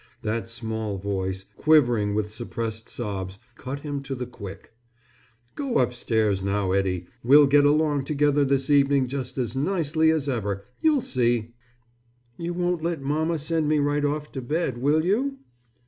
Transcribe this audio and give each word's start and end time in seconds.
That 0.23 0.49
small 0.49 0.97
voice, 0.97 1.45
quivering 1.57 2.15
with 2.15 2.31
suppressed 2.31 2.89
sobs, 2.89 3.37
cut 3.55 3.81
him 3.81 4.01
to 4.01 4.15
the 4.15 4.25
quick. 4.25 4.73
"Go 5.53 5.77
upstairs 5.77 6.43
now, 6.43 6.71
Eddie. 6.71 7.05
We'll 7.23 7.45
get 7.45 7.65
along 7.65 8.05
together 8.05 8.43
this 8.43 8.71
evening 8.71 9.05
just 9.05 9.37
as 9.37 9.55
nicely 9.55 10.09
as 10.09 10.27
ever, 10.27 10.65
you'll 10.79 11.01
see." 11.01 11.53
"You 12.35 12.55
won't 12.55 12.81
let 12.81 13.03
mamma 13.03 13.37
send 13.37 13.67
me 13.69 13.77
right 13.77 14.03
off 14.03 14.31
to 14.31 14.41
bed, 14.41 14.79
will 14.79 15.05
you?" 15.05 15.37